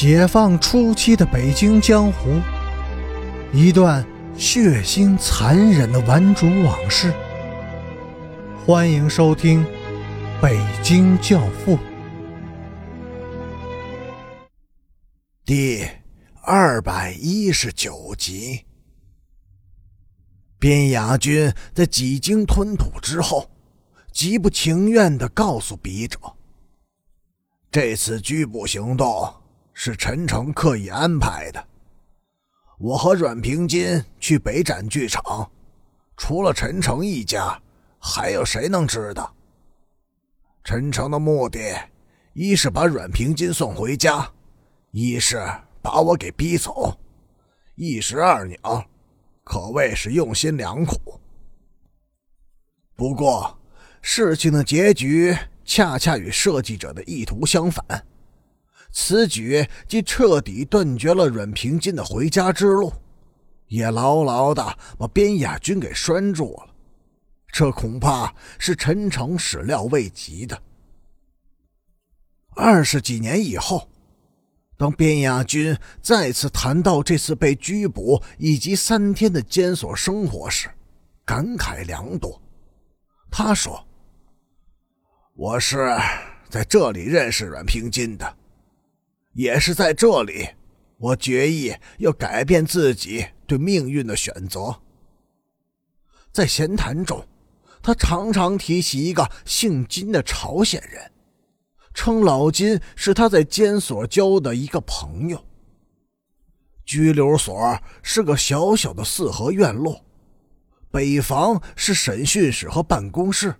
[0.00, 2.40] 解放初期的北京江湖，
[3.52, 7.12] 一段血腥残忍的顽主往事。
[8.64, 9.64] 欢迎收听
[10.40, 11.76] 《北京教父》
[15.44, 15.84] 第
[16.42, 18.66] 二百一十九集。
[20.60, 23.50] 边雅军在几经吞吐之后，
[24.12, 26.20] 极不情愿的告诉笔者
[27.72, 29.34] ：“这次拘捕行动。”
[29.80, 31.68] 是陈诚刻意安排的。
[32.80, 35.48] 我和阮平金去北展剧场，
[36.16, 37.56] 除了陈诚一家，
[38.00, 39.32] 还有谁能知道？
[40.64, 41.60] 陈诚的目的，
[42.32, 44.28] 一是把阮平金送回家，
[44.90, 45.40] 一是
[45.80, 46.98] 把我给逼走，
[47.76, 48.84] 一石二鸟，
[49.44, 51.20] 可谓是用心良苦。
[52.96, 53.56] 不过，
[54.02, 57.84] 事情的结局恰恰与设计者的意图相反。
[58.90, 62.92] 此举既彻底断绝了阮平金的回家之路，
[63.66, 66.74] 也牢牢的把边亚军给拴住了。
[67.52, 70.60] 这恐怕是陈诚始料未及的。
[72.54, 73.88] 二十几年以后，
[74.76, 80.68] 当边亚军再次谈到这次被拘捕以及三天的监所生活时，
[81.24, 82.40] 感慨良多。
[83.30, 83.86] 他说
[85.36, 85.96] ：“我是
[86.48, 88.36] 在这里认识阮平金的。”
[89.38, 90.48] 也是在这里，
[90.96, 94.74] 我决意要改变自己对命运的选择。
[96.32, 97.24] 在闲谈中，
[97.80, 101.12] 他常常提起一个姓金的朝鲜人，
[101.94, 105.40] 称老金是他在监所交的一个朋友。
[106.84, 110.04] 拘留所是个小小的四合院落，
[110.90, 113.54] 北房是审讯室和办公室，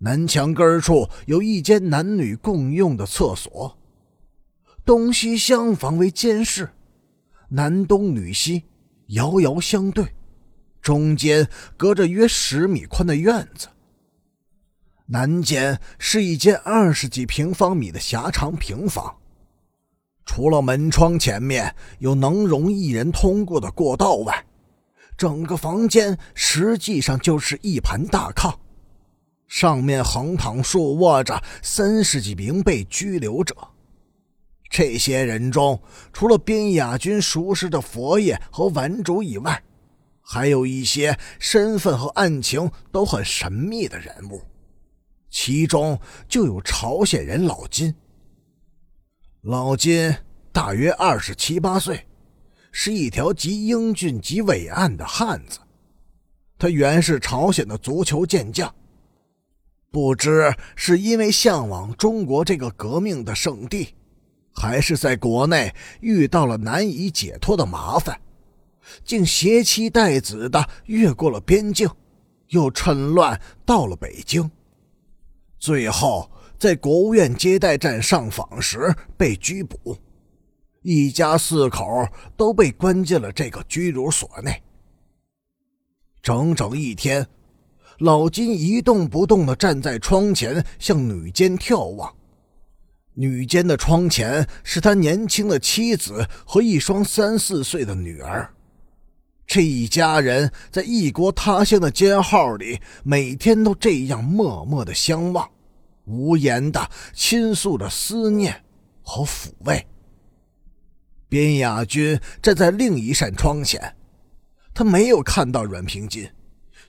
[0.00, 3.77] 南墙根处有一间男女共用的厕所。
[4.88, 6.70] 东西厢房为监室，
[7.50, 8.64] 男东女西，
[9.08, 10.14] 遥遥相对，
[10.80, 11.46] 中间
[11.76, 13.68] 隔着约十米宽的院子。
[15.04, 19.14] 南间是一间二十几平方米的狭长平房，
[20.24, 24.46] 除了门窗前面有能容一人通过的过道外，
[25.18, 28.54] 整个房间实际上就是一盘大炕，
[29.48, 33.54] 上面横躺竖卧着三十几名被拘留者。
[34.70, 35.80] 这些人中，
[36.12, 39.62] 除了边雅君熟识的佛爷和顽主以外，
[40.20, 44.42] 还有一些身份和案情都很神秘的人物，
[45.30, 47.94] 其中就有朝鲜人老金。
[49.40, 50.14] 老金
[50.52, 52.06] 大约二十七八岁，
[52.70, 55.58] 是一条极英俊极伟岸的汉子。
[56.58, 58.74] 他原是朝鲜的足球健将，
[59.90, 63.94] 不知是因为向往中国这个革命的圣地。
[64.52, 68.20] 还是在国内遇到了难以解脱的麻烦，
[69.04, 71.88] 竟携妻带子的越过了边境，
[72.48, 74.50] 又趁乱到了北京，
[75.58, 79.96] 最后在国务院接待站上访时被拘捕，
[80.82, 84.62] 一家四口都被关进了这个拘留所内。
[86.20, 87.26] 整整一天，
[87.98, 92.12] 老金一动不动地站在窗前，向女监眺望。
[93.20, 98.48] 女监的窗前是他年轻的妻子和一双三四岁的女儿，
[99.44, 105.50] 这一家人在异国他乡的监号里，每天都这样默默的相望，
[106.04, 108.64] 无言的倾诉着思念
[109.02, 109.84] 和抚慰。
[111.28, 113.96] 边雅君站在另一扇窗前，
[114.72, 116.30] 他没有看到阮平金，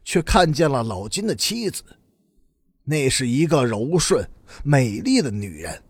[0.03, 1.83] 却看见了老金的妻子，
[2.83, 4.23] 那是一个柔顺
[4.63, 5.81] 美丽的女人。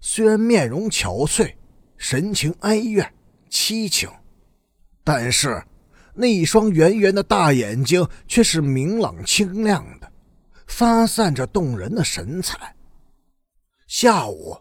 [0.00, 1.54] 虽然面容憔悴，
[1.96, 3.12] 神情哀怨
[3.50, 4.08] 凄情，
[5.02, 5.62] 但是
[6.14, 10.10] 那一双圆圆的大眼睛却是明朗清亮的，
[10.66, 12.76] 发散着动人的神采。
[13.86, 14.56] 下午，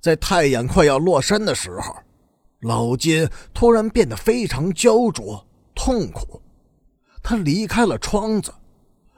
[0.00, 1.96] 在太阳快要落山的时候，
[2.60, 6.42] 老金突然变得非常焦灼痛苦，
[7.22, 8.52] 他离开了窗子，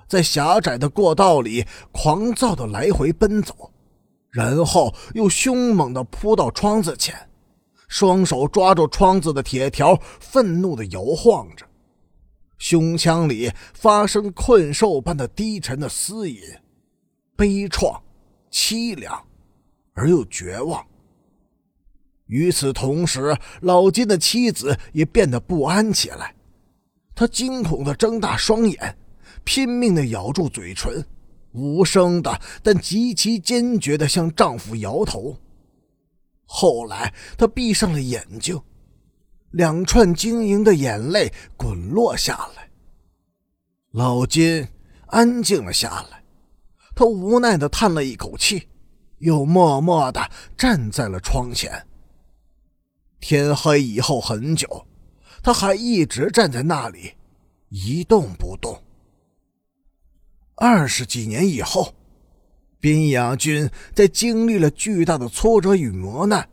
[0.07, 3.73] 在狭窄的过道里狂躁的来回奔走。
[4.31, 7.15] 然后又凶猛地扑到窗子前，
[7.89, 11.65] 双手抓住窗子的铁条，愤怒地摇晃着，
[12.59, 16.41] 胸腔里发生困兽般的低沉的嘶吟，
[17.37, 17.99] 悲怆、
[18.51, 19.25] 凄凉，
[19.95, 20.85] 而又绝望。
[22.27, 26.35] 与此同时，老金的妻子也变得不安起来，
[27.15, 28.99] 她惊恐地睁大双眼，
[29.45, 31.03] 拼命地咬住嘴唇。
[31.53, 35.37] 无声的，但极其坚决的向丈夫摇头。
[36.45, 38.61] 后来她闭上了眼睛，
[39.51, 42.71] 两串晶莹的眼泪滚落下来。
[43.93, 44.69] 老金
[45.07, 46.23] 安静了下来，
[46.95, 48.69] 他无奈的叹了一口气，
[49.19, 51.87] 又默默的站在了窗前。
[53.21, 54.87] 天黑以后很久，
[55.43, 57.15] 他还一直站在那里，
[57.71, 58.81] 一动不动。
[60.61, 61.95] 二十几年以后，
[62.81, 66.49] 边雅军在经历了巨大的挫折与磨难，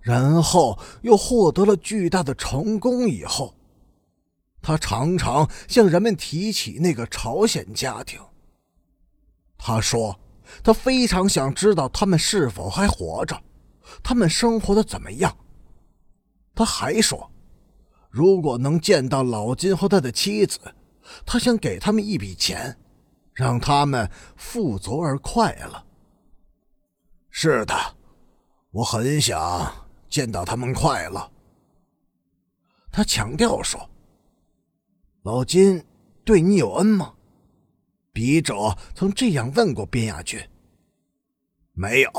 [0.00, 3.54] 然后又获得了巨大的成功以后，
[4.62, 8.18] 他常常向人们提起那个朝鲜家庭。
[9.58, 10.18] 他说，
[10.64, 13.38] 他非常想知道他们是否还活着，
[14.02, 15.36] 他们生活的怎么样。
[16.54, 17.30] 他还说，
[18.08, 20.58] 如果能见到老金和他的妻子，
[21.26, 22.74] 他想给他们一笔钱，
[23.40, 25.82] 让他们富足而快乐。
[27.30, 27.74] 是的，
[28.70, 31.32] 我很想见到他们快乐。
[32.92, 33.88] 他强调说
[35.24, 35.82] ：“老金
[36.22, 37.14] 对你有恩吗？”
[38.12, 40.38] 笔者曾这样问过边亚军。
[41.72, 42.10] 没有。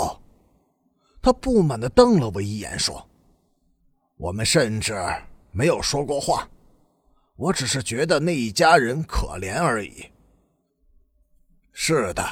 [1.21, 3.07] 他不满的瞪了我一眼，说。
[4.17, 4.99] 我们甚至
[5.51, 6.49] 没有说过话，
[7.35, 10.10] 我只是觉得那一家人可怜而已。
[11.83, 12.23] 是的，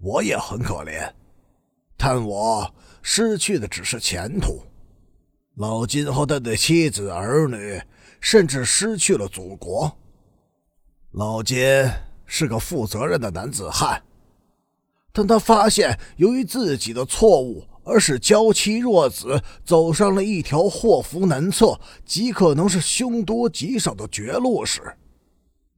[0.00, 1.12] 我也很可怜，
[1.98, 4.62] 但我失去的只是前途。
[5.56, 7.78] 老金和他的妻子儿女，
[8.22, 9.94] 甚至失去了祖国。
[11.10, 11.60] 老金
[12.24, 14.02] 是个负责任的男子汉，
[15.12, 17.68] 但他发现由于自己的错误。
[17.84, 24.80] 而使娇妻弱子走上了一条祸福难测、极可能是凶多吉少的绝路时，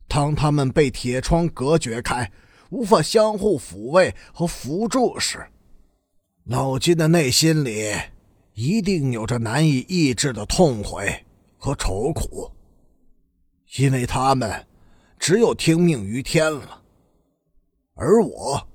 [0.06, 2.31] 当他们被铁窗隔绝开，
[2.70, 5.46] 无法相互抚慰和扶助时，
[6.44, 7.92] 老金的内心里
[8.54, 11.24] 一定有着难以抑制的痛悔
[11.56, 12.50] 和愁苦，
[13.78, 14.66] 因为他们
[15.18, 16.82] 只有听命于天了，
[17.94, 18.66] 而我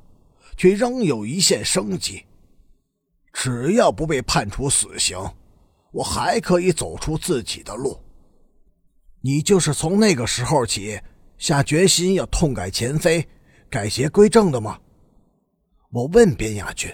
[0.57, 2.23] 却仍有一线生机。
[3.33, 5.17] 只要不被判处死刑，
[5.91, 7.97] 我还可以走出自己的路。
[9.21, 10.99] 你就是从那个时候起
[11.37, 13.25] 下决心要痛改前非、
[13.71, 14.77] 改邪归正的吗？
[15.91, 16.93] 我问边亚军。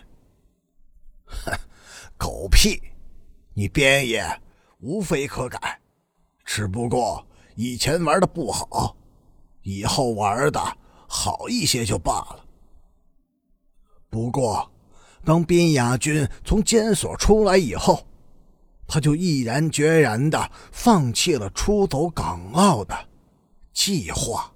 [1.26, 1.52] 哼，
[2.16, 2.80] 狗屁！
[3.56, 4.24] 你边爷
[4.80, 5.82] 无非可改，
[6.46, 7.26] 只不过
[7.56, 8.96] 以前玩的不好，
[9.64, 10.78] 以后玩的
[11.08, 12.46] 好一些就罢了。
[14.10, 14.72] 不过。
[15.26, 18.08] 当边雅军从监所出来以后，
[18.88, 22.96] 他就毅然决然的放弃了出走港澳的
[23.74, 24.50] 计划。